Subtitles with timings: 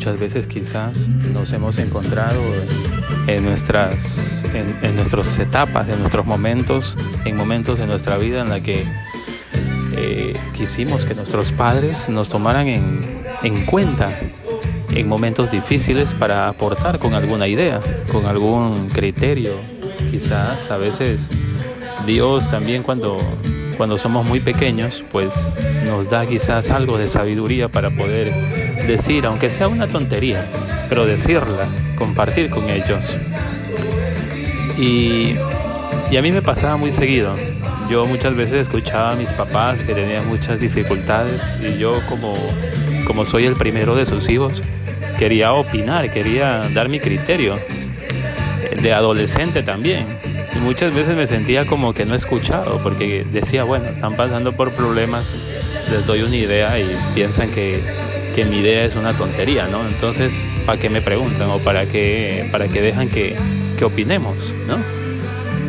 [0.00, 2.40] muchas veces quizás nos hemos encontrado
[3.26, 8.60] en nuestras, en, nuestras etapas, en nuestros momentos, en momentos de nuestra vida en la
[8.60, 8.82] que
[9.98, 12.98] eh, quisimos que nuestros padres nos tomaran en,
[13.42, 14.08] en cuenta
[14.88, 17.78] en momentos difíciles para aportar con alguna idea,
[18.10, 19.56] con algún criterio.
[20.10, 21.28] Quizás a veces
[22.06, 23.18] Dios también cuando,
[23.80, 25.34] cuando somos muy pequeños, pues
[25.86, 28.30] nos da quizás algo de sabiduría para poder
[28.86, 30.44] decir, aunque sea una tontería,
[30.90, 31.66] pero decirla,
[31.96, 33.16] compartir con ellos.
[34.76, 35.34] Y,
[36.10, 37.34] y a mí me pasaba muy seguido.
[37.88, 42.36] Yo muchas veces escuchaba a mis papás que tenían muchas dificultades y yo como,
[43.06, 44.62] como soy el primero de sus hijos,
[45.18, 47.58] quería opinar, quería dar mi criterio.
[48.82, 50.20] De adolescente también.
[50.54, 54.72] Y muchas veces me sentía como que no escuchado, porque decía, bueno, están pasando por
[54.72, 55.32] problemas,
[55.90, 57.80] les doy una idea y piensan que,
[58.34, 59.86] que mi idea es una tontería, ¿no?
[59.86, 63.36] Entonces, ¿para qué me preguntan o para qué, para qué dejan que,
[63.78, 64.78] que opinemos, ¿no?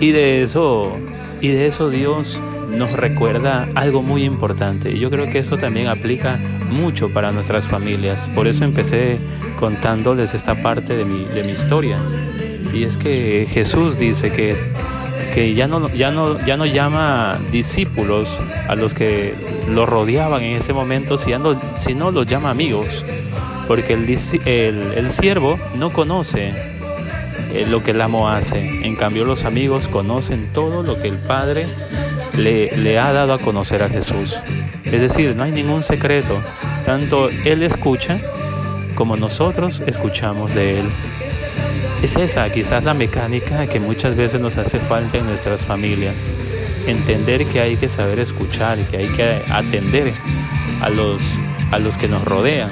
[0.00, 0.96] Y de eso,
[1.40, 2.38] y de eso Dios
[2.70, 4.92] nos recuerda algo muy importante.
[4.92, 6.38] Y yo creo que eso también aplica
[6.70, 8.30] mucho para nuestras familias.
[8.34, 9.18] Por eso empecé
[9.58, 11.98] contándoles esta parte de mi, de mi historia.
[12.72, 14.56] Y es que Jesús dice que,
[15.34, 19.34] que ya, no, ya, no, ya no llama discípulos a los que
[19.68, 23.04] lo rodeaban en ese momento, sino, sino los llama amigos.
[23.66, 24.08] Porque el,
[24.96, 26.54] el, siervo no conoce
[27.52, 28.86] eh, lo que el amo hace.
[28.86, 31.66] En cambio los amigos conocen todo lo que el Padre
[32.36, 34.38] le, le ha dado a conocer a Jesús.
[34.84, 36.40] Es decir, no hay ningún secreto.
[36.84, 38.18] Tanto Él escucha
[38.94, 40.86] como nosotros escuchamos de Él.
[42.02, 46.30] Es esa quizás la mecánica que muchas veces nos hace falta en nuestras familias.
[46.86, 50.12] Entender que hay que saber escuchar, que hay que atender
[50.80, 51.22] a los,
[51.70, 52.70] a los que nos rodean.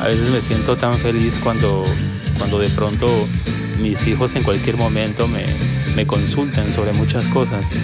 [0.00, 1.84] A veces me siento tan feliz cuando,
[2.38, 3.08] cuando de pronto
[3.80, 5.46] mis hijos en cualquier momento me,
[5.94, 7.74] me consultan sobre muchas cosas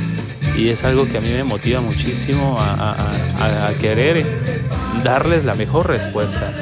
[0.56, 4.26] y es algo que a mí me motiva muchísimo a, querer
[5.02, 6.52] darles la mejor respuesta.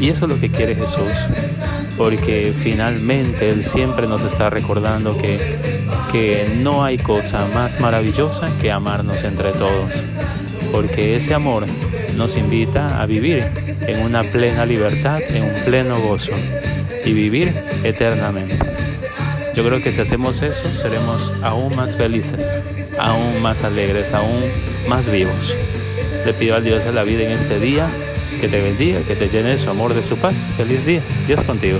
[0.00, 1.12] Y eso es lo que quiere Jesús,
[1.96, 5.58] porque finalmente Él siempre nos está recordando que,
[6.10, 10.02] que no hay cosa más maravillosa que amarnos entre todos,
[10.70, 11.66] porque ese amor
[12.16, 13.44] nos invita a vivir
[13.86, 16.32] en una plena libertad, en un pleno gozo
[17.04, 18.58] y vivir eternamente.
[19.54, 24.44] Yo creo que si hacemos eso, seremos aún más felices, aún más alegres, aún
[24.88, 25.54] más vivos.
[26.24, 27.88] Le pido a Dios de la vida en este día
[28.40, 30.50] que te bendiga, que te llene de su amor, de su paz.
[30.56, 31.02] Feliz día.
[31.26, 31.78] Dios contigo.